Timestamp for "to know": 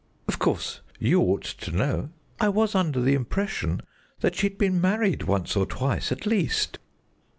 1.43-2.09